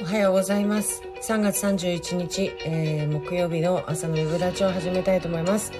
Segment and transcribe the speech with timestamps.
[0.00, 1.02] おはようございます。
[1.22, 5.72] 3月31日、えー木曜日の朝のウェブラジオを始めたいと思います。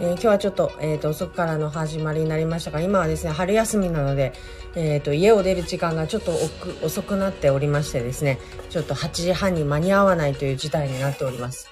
[0.00, 4.32] えー今日はちょっと,、えーと遅くからの始まりになりましたが今はですね春休みなので、
[4.76, 8.38] えーと家を出る時間がちょっと遅遅くなっておりましてですね
[8.70, 11.68] ちょっと8時半に間に合わないという事態になっております。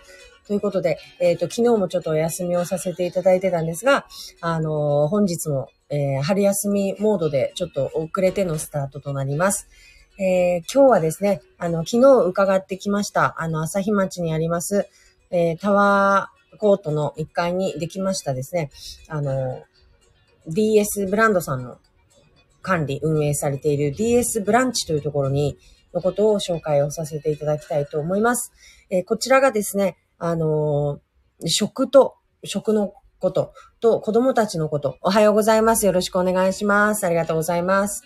[0.47, 4.07] ということで、えっ、と、昨日もちょっとお休みをさせていただいてたんですが、
[4.41, 9.69] あのー本日も、えー春休みモードでちょっと遅れてのスタートとなります。
[10.19, 14.89] えー今日はですね、あの、昨日伺ってきました、あの、朝日町にあります、
[15.31, 18.71] えータワーコートの1階にできましたですね、
[19.09, 19.63] あの、
[20.47, 21.79] DS ブランドさんの
[22.63, 25.59] 管理、運営されている DS ブランチというところに、
[25.93, 28.51] のことを紹介をさせていただきたいと思います。
[28.89, 31.01] えーこちらがですね、あの
[31.45, 34.99] 食と、食のことと子供たちのこと。
[35.01, 35.87] おはようございます。
[35.87, 37.07] よろしくお願いします。
[37.07, 38.03] ありがとうございます。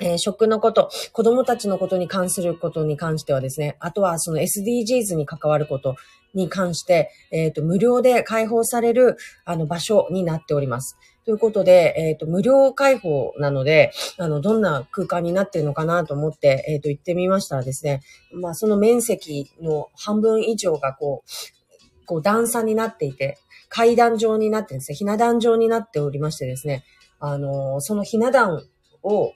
[0.00, 5.96] えー食のこと、子供たちのことに関することに関してはですね、あとはその SDGs に関わること
[6.34, 10.98] に関して、えっ、と、無料で開放される、あの、場所になっております。
[11.24, 18.02] ということで、えっ、と、無料開放なので、あの、どんな空間になっているのかなと思って、えっ、と、行ってみましたらですね、
[18.32, 23.38] まあ、その面積の半分以上がこう、こう段差になっていて、
[23.74, 24.94] 階段状になってですね。
[24.94, 26.84] ひな壇状になっておりましてですね、
[27.18, 28.62] あの、そのひな壇
[29.02, 29.32] を、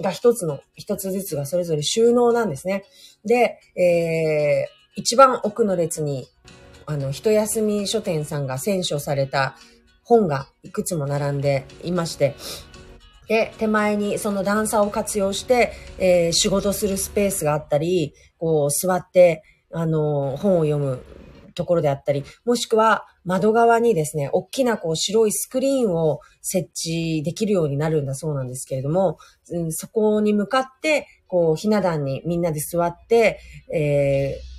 [0.00, 2.84] が一つの、一つずつがそれぞれ収納なんですね。
[3.24, 6.28] で、えー、一番奥の列に、
[6.86, 9.56] あの、一休み書店さんが選書された
[10.04, 12.36] 本がいくつも並んでいまして、
[13.26, 21.02] で、手前にその段差を活用して、えー仕事するスペースがあったり、こう座って、あの、本を読む
[21.54, 29.18] ところであったり、もしくは窓側にですね、大きなこう白いスクリーンを設置できるようになるんだそうなんですけれども、
[29.50, 33.40] うんそこに向かって、こう、ひな壇にみんなで座って、
[33.72, 34.52] えー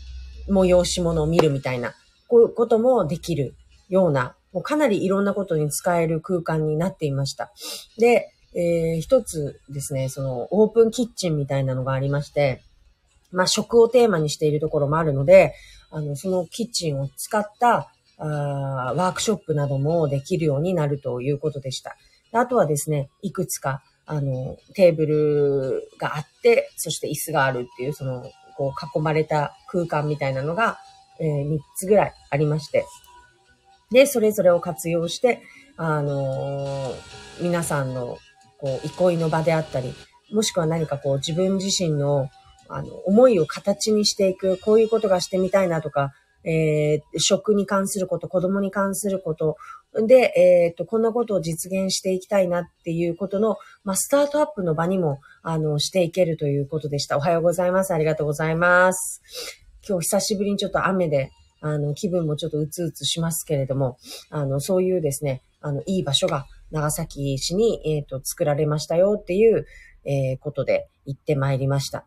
[0.49, 1.93] 催し物を見るみたいな、
[2.27, 3.55] こういうこともできる
[3.89, 7.51] ような、もうかなりいろんなことに使える空間になっていました。
[7.97, 12.61] で、えー一つですね、そのオープンキッチンみたいなのがありまして、
[13.31, 15.53] まあ食をテーマにしているところもあるので、
[15.93, 21.95] あの、そのキッチンを使ったあーワークショップなどもできるようになるということでした。
[22.31, 28.23] あとはですね、いくつか、あの、テーブルがあって、そして椅子があるっていう、その、
[28.57, 30.77] こう囲まれた空間みたいなのが、
[31.19, 32.85] え3つぐらいありまして、
[33.91, 35.43] で、それぞれを活用して、
[35.77, 38.17] あのー皆さんの、
[38.59, 39.93] こう、憩いの場であったり、
[40.31, 42.29] もしくは何かこう、自分自身の、
[42.69, 46.13] あの、思いを形にしていく、こういうことがしてみたいなとか、
[46.45, 49.55] えー食に関すること、子供に関すること、
[49.93, 57.17] で、えっ、と、こんなことを実現していきたいなっていうことの、まあ、スタートアップの場にも、あの、していけるということでした。
[57.17, 57.93] おはようございます。
[57.93, 59.21] ありがとうございます。
[59.87, 61.29] 今日久しぶりにちょっと雨で、
[61.61, 63.97] あの、気分もちょっとうつうつしますけれども、
[64.31, 69.65] あの、そういうですね、あの、いい場所が長崎市に、えっ、と、作られましたよっていう、
[70.05, 72.03] えーことで行ってまいりました。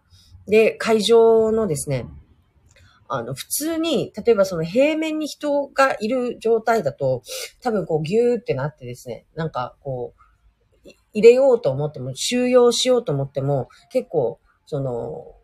[0.46, 2.06] で、会場のですね、
[3.08, 7.22] あの、普通に、例えばその平面に人がいる状態だと、
[7.62, 15.34] 多分こうギューってなってですね、なんかこう、入れようと思っても、収容しようと思っても、結構、その、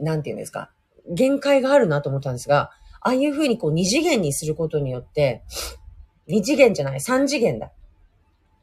[0.00, 0.70] なんていうんですか、
[1.10, 5.44] 限界があるなと思ったんですが、ああいう風にこう二次元にすることによって、
[6.26, 7.72] 二次元じゃない、三次元だ。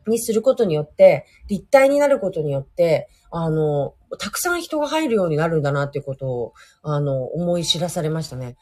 [0.07, 8.55] にすることによって、立体になることによって、あの、たくさん人が入るようになるんだなっていうことを、あの、思い知らされましたね。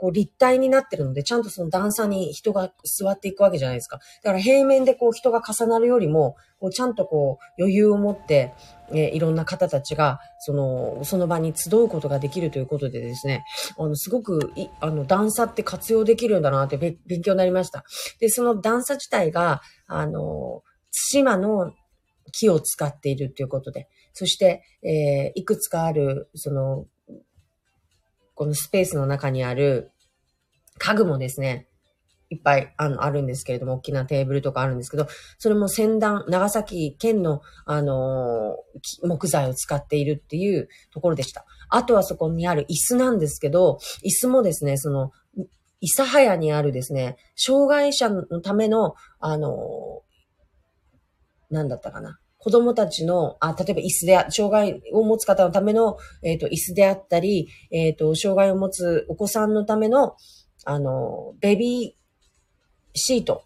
[0.00, 3.98] こう立体になってるので、ちゃんとその段差に人が座っていくわけじゃないですか。
[4.22, 8.54] だから平面でこう人が重なるよりも、こうちゃんとこう余裕を持って、
[8.92, 13.44] えーいろんな方たちが、その、その場に集うことができるということでですね、
[13.78, 17.84] あの、すごくい、あの、段差って活用できるんだなって勉強になりました。
[18.20, 20.62] で、その段差自体が、あの、
[21.12, 21.72] 対馬の
[22.32, 26.86] 木を使っているということで、そして、えーいくつかある、その、
[28.40, 29.92] このスペースの中にある
[30.78, 31.68] 家具もですね、
[32.30, 41.44] いっぱいあのあるんですけれども、大きなテーブルとかあるんですけど、それも先端、長崎県の、あのー木材を使っているっていうところでした。
[41.68, 45.12] あとはそこにある椅子なんですけど、椅子もですね、その、
[45.82, 52.19] 諫早にあるですね、障害者のための、あのーなんだったかな。
[52.40, 60.16] 子供たちの、あ、例えば椅子であ、障害を持つ方のための、えっ、と、椅子であったり、えっ、と、障害を持つお子さんのための、
[60.64, 62.00] あの、ベビー
[62.94, 63.44] シート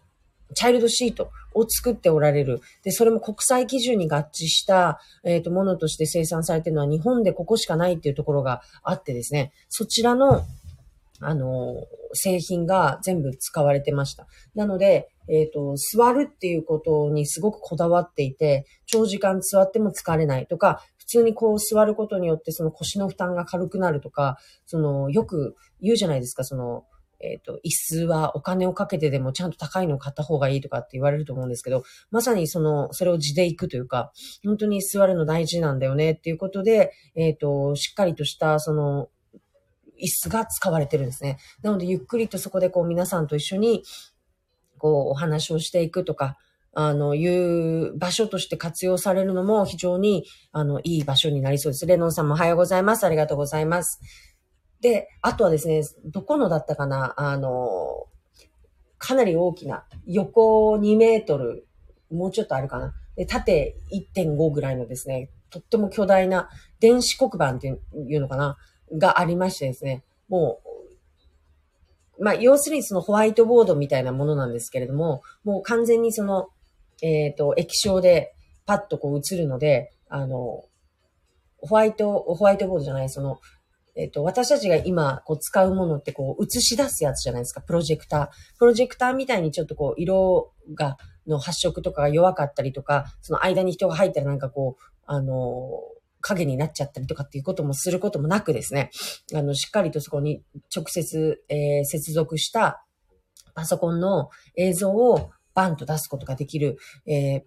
[0.53, 2.61] チャイルドシートを作っておられる。
[2.83, 10.43] で、それも国際基準に合致した、えっ、ー、と、ものとして生産されているのは日本でここしかないっていうところがあってですね、そちらの、
[11.21, 11.75] あの、
[12.13, 14.27] 製品が全部使われてました。
[14.53, 26.85] なので、えっ、ー、と、座るっていうことにすごくこだわっていて、長時間座っても疲れないとか、普通にこう座ることによってその腰の負担が軽くなるとか、その、よく言うじゃないですか、その、
[27.21, 34.11] えっ、ー、と、椅子はお金をかけてでもちゃんと高いのを買った方がいいとかって言われると思うんですけど、まさにその、それを地で行くというか、
[34.43, 39.09] 本当に座るの大事なんだよねっていうことで、えっ、ー、と、しっかりとした、その、
[40.01, 41.37] 椅子が使われてるんですね。
[41.61, 43.83] なので、ゆっくりとそこでこう皆さんと一緒に、
[44.85, 46.37] こう、お話をしていくとか、
[46.73, 51.87] あの、いう場所として活用されるのも非常に、あの、いい場所になりそうです。
[51.87, 53.03] レノンさんもおはようございます。
[53.03, 53.99] ありがとうございます。
[54.81, 58.05] で、あとはですね、どこのだったかな、あの、
[58.99, 61.65] かなり大きな、横2メートル、
[62.11, 62.93] もうちょっとあるかな？
[63.15, 66.49] で、縦1.5ぐらいのですね、とっても巨大な
[66.79, 68.57] 電子黒板っていうのかな、
[68.95, 70.64] がありましてですね、もう、
[72.19, 76.49] まあ、要するにそのホワイトボードみたいなものなんですけれども、もう完全にその、
[77.01, 78.33] えっ、ー、と、液晶で
[78.65, 80.63] パッとこう映るので、あの、
[81.57, 83.39] ホワイト、ホワイトボードじゃない、その、
[83.95, 88.57] えっ、ー、と、私たちが今、こう、使うものって、こう、映し出すやつじゃないですか、プロジェクター。
[88.59, 95.79] プロジェクターみたいにちょっとこう、色が、の発色とかが弱かったりとか、その間に人が入ったらなんかこう、あの、
[96.25, 98.89] 影になっちゃったりとかっていうこともすることもなくですね、
[99.33, 100.43] あの、しっかりとそこに
[100.75, 102.83] 直接、えー、接続した
[103.53, 107.41] パソコンの映像をバンと出すことができる、えー、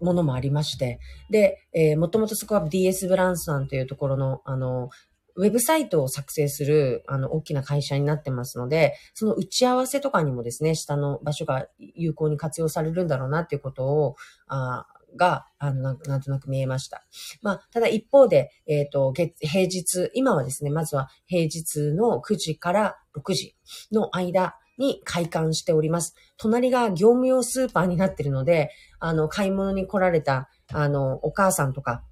[0.00, 0.98] ものもありまして、
[1.30, 4.90] で、えー、もともとそこは DS ブランスさんというところの、あの、
[5.36, 14.16] ウェブサイトを作成する、あの、大きな会社になってますので、その打ち合わせとかにもですね、下の場所が有効に活用されるんだろうなっていうことを、
[14.46, 17.04] あが、あのなんとなく見えました。
[17.42, 23.56] まあ、ただ一方で、えっ、ー、と、月、平日、今はですね、まずは平日の9時から6時
[23.92, 26.14] の間に開館しております。
[26.36, 32.04] 隣が業務用スーパーになっているので、あの、買い物に来られた、あの、お母さんとか、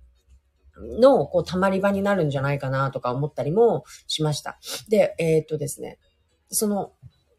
[0.98, 4.58] の、こう、溜まり場になるんじゃないかなとか思ったりもしました。
[4.88, 5.98] で、えー、とですね、
[6.48, 6.92] その、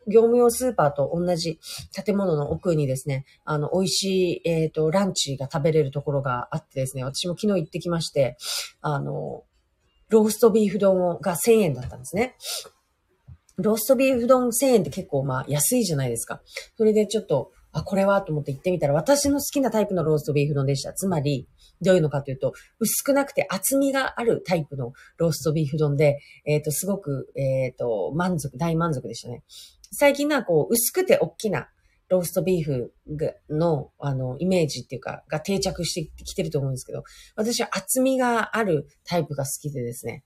[0.08, 1.60] 業務用スーパーと同じ
[2.06, 8.38] 建物の奥にですね、あの、美味しい、えっ、と、ランチが食べれるところがあってですね、私も昨日行ってきまして、
[8.82, 9.44] あの、
[10.10, 12.36] ローストビーフ丼が1000円だったんですね。
[13.58, 16.42] ローストビーフ丼1000円って結構まあ安いじゃないですか。
[16.76, 20.94] それでちょっと、あ、これはと思って行ってみたら、私の好きなタイプのローストビーフ丼でした。
[20.94, 21.48] つまり、
[21.82, 29.44] どういうのかというと、薄くなくて厚みがあるタイプのローストビーフ丼で、えっ、ー、と、すごく、えっ、ー、と、満足、大満足でしたね。
[29.96, 31.70] 最近のはこう、薄くて大きな
[32.10, 32.94] ローストビーフ
[33.50, 37.04] の、あの、イメージっていうか、が定着してきてると思うんですけど、
[37.36, 40.24] 私は厚みがあるタイプが好きでですね、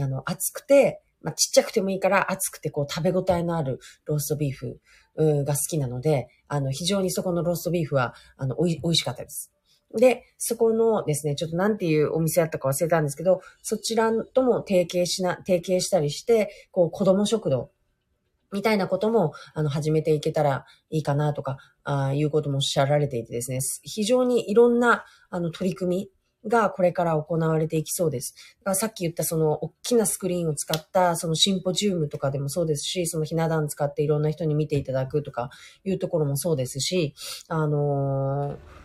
[0.00, 4.80] あの、厚くて、まあ、ちっちゃくてもいいから厚くてこう食べ応えのあるローストビーフ
[5.16, 9.52] が好きなので、あの、非常にそこのローストビーフは、あの、おい、美味しかったです。
[9.98, 17.70] で、そこのですね、ちょっとなんていうお店だったか忘れたんですけど、そちらとも提携しな、提携したりして、こう、子供食堂
[18.52, 26.10] みたいなことも、あの、始めていけたらいいかなとか、ああいうこともおっしゃられていてですね、非常にいろんな、あの、取り組み
[26.46, 28.34] がこれから行われていきそうです。
[28.60, 35.50] だからさっき言ったその大きなスクリーンを使ったそのシンポジウムとかでもそうですし、そのひな壇使っていろんな人に見ていただくとか
[35.84, 37.14] いうところもそうですし、
[37.48, 38.77] あのー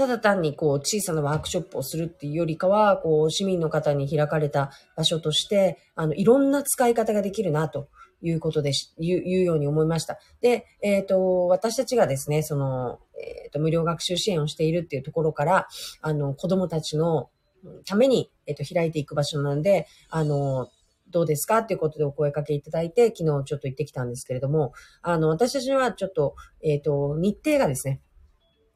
[0.00, 7.90] ただ単にこう小さなワークショップをするっていうよりかは、こう市民の方に開かれた場所として、あの、いろんな使い方ができるなと
[8.22, 10.18] いうことでし、言う言うように思いました。
[10.40, 15.68] で、えっ、ー、と、私たちがですね、その、えっ、ー、と、無料学習支援をしているっていうところから、
[16.00, 17.28] あの、子供たちの
[17.84, 20.70] ために、えっ、ー、と、開いていく場所なんで、あの、
[21.10, 28.00] どうですかっていうことでお声かけいただいて、昨日ちょっと行ってきたんですけれども、あの、私たちはちょっと、えっ、と、日程がですね、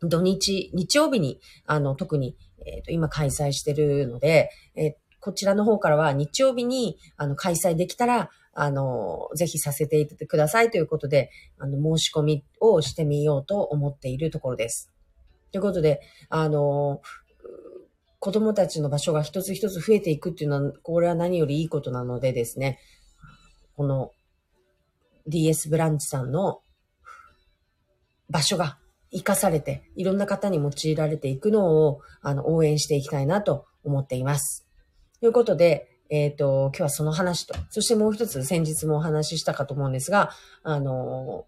[0.09, 14.93] 土日、日曜日に、あの、特に、えっ、ー、と、今開催してるので、えー、こちらの方からは日曜日に、あの、開催できたら、あの、ぜひさせていてくださいということで、あの、申し込みをしてみようと思っているところです。
[15.51, 17.01] ということで、あの、
[18.21, 22.79] 子供たちの場所が一つ一つ増えていくっていうのは、これは何よりいいことなのでですね、
[23.77, 24.13] この
[25.27, 26.63] DS ブランチさんの
[28.31, 28.79] 場所が
[29.15, 34.67] 生かされて、いろんな方に用いられていくのを、あの、応援していきたいなと思っています。
[35.21, 40.31] ということで、えっ、ー、と、今日はその話と、そしてもう一つ先日もお話ししたかと思うんですが、
[40.65, 41.47] あの、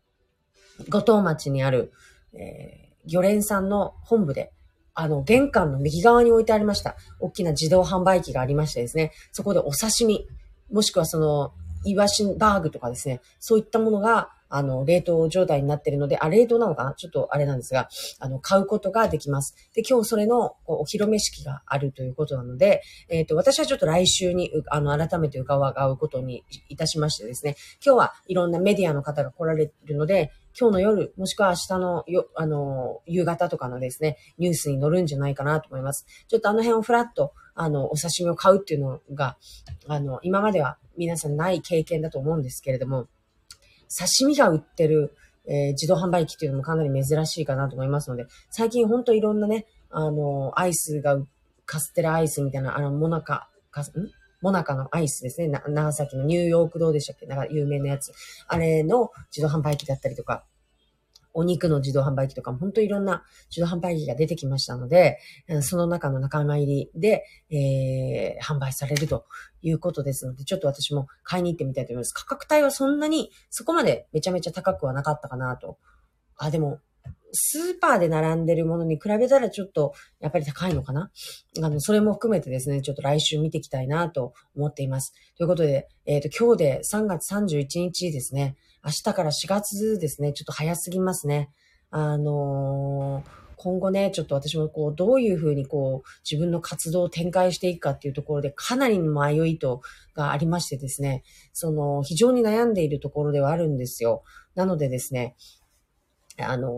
[0.89, 1.93] 五島町にある、
[2.33, 4.53] えー、魚連さんの本部で、
[4.95, 6.97] あの、玄関の右側に置いてありました。
[7.21, 10.27] 大きな自動販売機がありましてですね、そこでお刺身、
[10.73, 11.53] もしくはその、
[11.85, 16.95] イワシバーグとかですね、そういったものがあの、冷凍状態になってるので、あ、冷凍なのかな？
[16.95, 17.89] ちょっとあれなんですが、
[18.19, 19.55] あの、買うことができます。
[19.75, 36.07] で、今日それのお披露目式があるということなので、えっ、ー、と、私はちょっと来週に、あの、改めて伺うことにいたしましてですね、今日はいろんなメディアの方が来られるので、今日の夜、もしくは明日のよ、あの、夕方とかのですね、ニュースに載るんじゃないかなと思います。
[36.29, 39.37] ちょっとあの辺をフラッと、あの、お刺身を買うっていうのが、
[39.87, 43.07] あの、今までは皆さんない経験だと思うんですけれども、
[43.89, 45.15] 刺身が売ってる、
[45.47, 51.19] えー、自動販売機っていうのもかなり珍しいかなと思いますので、最近ほんといろんなね、あの、アイスが、
[51.65, 53.85] カステラアイスみたいな、あの、モナカ、カ、ん？
[54.43, 55.49] モナカのアイスですね。
[55.69, 57.27] 長崎のニューヨークどうでしたっけ？
[57.27, 58.13] なんか有名なやつ。
[58.47, 60.45] あれの自動販売機だったりとか、
[61.37, 63.23] お肉の自動販売機とかも本当いろんな
[63.55, 65.19] 自動販売機が出てきましたので、
[65.61, 69.27] その中の仲間入りで、えー、販売されると
[69.61, 72.15] いうことですので、ちょっと私も買いに行ってみたいと思います。
[72.15, 75.77] 価格帯はそんなにそこまでめちゃめちゃ高くはなかったかなと。
[76.39, 76.81] あ、でも、
[77.33, 81.11] スーパーで並んでるものに比べたらちょっとやっぱり高いのかな？
[81.63, 85.13] あの、それも含めてですね、ちょっと来週見ていきたいなと思っています。
[85.37, 88.57] ということで、えっ、ー、と、今日で3月31日ですね。
[88.87, 90.33] 明日から4月ですね。
[90.33, 91.51] ちょっと早すぎますね。
[91.91, 99.81] あのー、今後ね、ちょっと私もこう、どういうふうにこう、自分の活動を展開していくかっていうところで、かなりの迷いと、
[100.15, 104.23] がありましてですね、その、非常に悩んでいるところではあるんですよ。
[104.55, 105.35] なのでですね、
[106.39, 106.71] あの、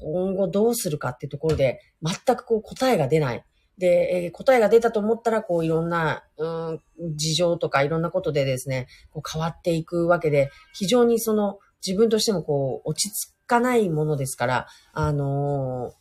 [0.00, 3.44] 今後どうするかっていうところで、全くこう答えが出ない。
[3.78, 6.80] で、えー、答えが出たと思ったら、こういろんな、うん、
[7.16, 15.92] 事情とかいろんなことでですね、こう変わっていくわけで、非常にその自分としてもこう落ち着かないものですから、あの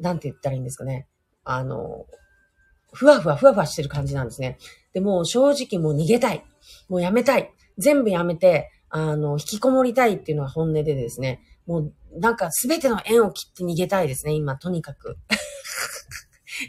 [0.00, 1.06] ー、なんて言ったらいいんですかね。
[1.44, 4.58] あのー、ふわふわふわふわしてる感じなんですね。
[4.92, 6.44] でも正直もう逃げたい。
[6.88, 7.52] もうやめたい。
[7.78, 15.16] 全部やめて、あの、引きこもりたいっていうのは本音でですね、もうなんかすべての縁を切って逃げたいですね、今、とにかく。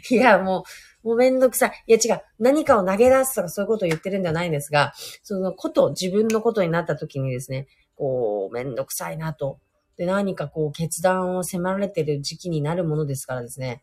[0.10, 0.64] いや、も
[1.04, 1.84] う、もうめんどくさい。
[1.86, 2.22] いや違う。
[2.38, 9.58] 何かを投げ出すとかそういうことを言ってるんではないんですが、そのこと、自分のことになった時にですね、こう、めんどくさいなと。
[9.96, 13.82] で、何かこう、決断を迫られてる時期になるものですからですね。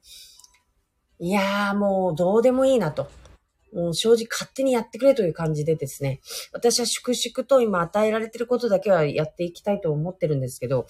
[1.20, 3.10] いやー、もう、どうでもいいなと。
[3.74, 6.20] もう正直勝手にやってくれという感じでですね、
[6.52, 10.88] 私は粛々と今与えられてることだけはやっていきたいと思ってるんですけど、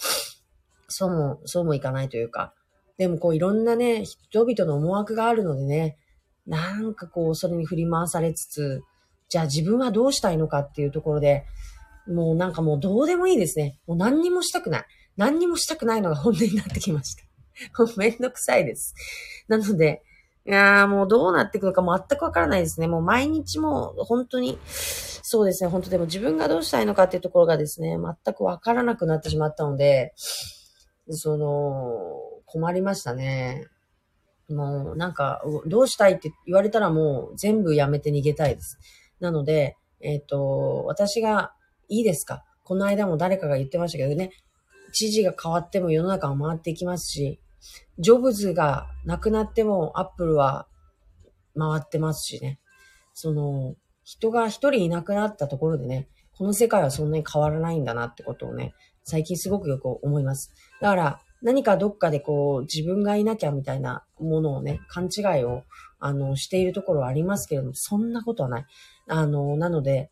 [0.87, 2.53] そうも、そうもいかないというか、
[3.01, 5.98] でもこういろんなね、人々の思惑があるのでね、
[6.46, 8.84] なんかこうそれに振り回されつつ、
[9.27, 11.43] じゃあ自分はどうしたいのかっていうところで、
[12.08, 13.79] もうなんかもうどうでもいいですね。
[13.88, 14.86] もう何にもしたくない。
[15.17, 17.24] 何にもしたくないのが本音になってきました。
[17.84, 18.93] もうめんどくさいです。
[19.48, 20.03] なので、
[20.46, 22.88] いやーもうどうなってくるか全くわからないですね。
[22.88, 25.72] もう毎日も本当に、そうですね。
[25.72, 30.13] 本当でも自分がどうしたいのかっていうところがですね、全くわからなくなってしまったので、
[31.10, 33.67] その、困りましたね。
[34.50, 38.77] もう、なんか、どうしたいって言われたらもう全部やめて逃げたいです。
[39.22, 41.53] なので、えっ、ー、と、私が、
[41.88, 42.43] いいですか？
[42.63, 44.31] この間も誰かが言ってましたけどね、
[44.93, 47.39] 知事が変わっても世の中は回っていきますし、
[48.00, 50.67] ジョブズが亡くなってもアップルは
[51.58, 52.60] 回ってますしね。
[53.13, 60.53] その、人が一人いなくなったところでね、この世界はそんなに変わらないんだなってことをね、最近すごくよく思います。
[60.81, 65.63] だから、何かどっかでこう、自分がいなきゃみたいなものをね、勘違いを、
[66.00, 68.65] あの、しているところはありますけれども、そんなことはない。
[69.07, 70.12] あの、なので、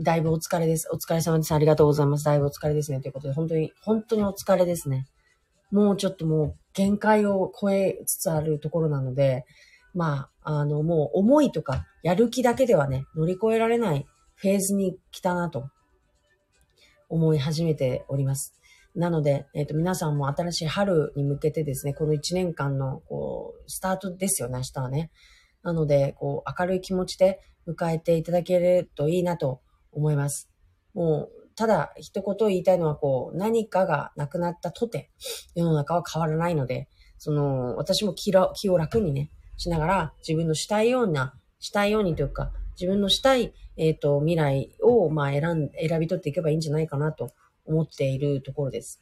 [0.00, 0.88] だいぶお疲れです。
[0.92, 1.52] お疲れ様です。
[1.52, 2.24] ありがとうございます。
[2.24, 3.00] だいぶお疲れですね。
[3.00, 5.06] ということで、本当に、本当にお疲れですね。
[5.70, 9.44] もうちょっともう、限界を超えつつあるところなので、
[9.94, 15.68] まあ、あの、もう思いとか、やる気だけではね、乗り越えられないフェーズに来たなと
[17.08, 18.57] 思い始めております。
[18.94, 25.10] なので、えっ、ー、と、皆さんも新しい春に向けてですね、この1年間の、こう、スタートですよね、明日はね。
[25.62, 29.60] なので、こう、明るい気持ちで迎えていただけるといいなと
[29.92, 30.50] 思います。
[30.94, 35.10] もう、ただ、一言言いたいのは、こう、何かがなくなったとて、
[35.54, 47.32] 世の中は変わらないので、その、私も気気を楽にね、しながら、自分のしたいような、したいようにというか、自分のしたい、えっ、ー、と、未来を、まあ、選ん、選び取っていけばいいんじゃないかなと
[47.68, 49.00] 思っているところです。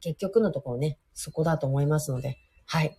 [0.00, 2.96] 結局のところね、そこだと思いますので、はい。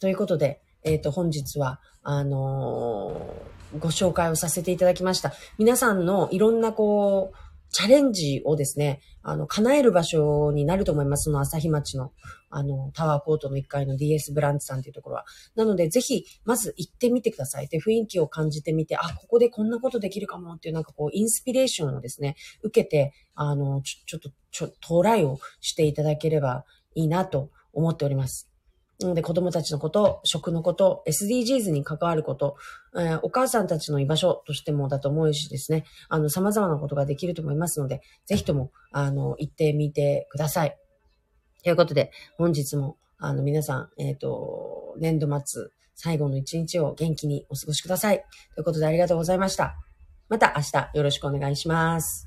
[0.00, 5.32] ということで、えっ、ー、と、本日は、あのー、ご紹介をさせていただきました。
[5.58, 7.36] 皆さんのいろんなこう、
[7.76, 11.24] チャレンジをですね、あの、叶える場所になると思います。
[11.24, 12.10] その朝日町の、
[12.48, 15.26] あの、タワーコートの1階の DS ブランチさんっていうところは。
[15.56, 17.68] なので、ぜひ、まず行ってみてください。
[17.68, 26.64] で、雰囲気を感じてみて、あ、ここでこんなことできるかもっていう、なんかこう、インスピレーションをですね、受けて、あの、ちょ、ちょっと、ちょ、トライをしていただければ
[26.94, 28.55] いいなと思っております。
[28.98, 32.56] で子供たちのこと、食のこと、SDGs に関わること、
[32.96, 40.76] えー、お母さんたちの居場所としてもだと思うしですね、あの、様々なことができると思いますので、ぜひとも、あの、行ってみてください。
[41.62, 48.24] ということで、本日も、あの、皆さん、えっ、ー、と、年度末、最後の一日を元気にお過ごしください。
[48.54, 49.76] ということでありがとうございました。
[50.28, 52.25] また明日よろしくお願いします。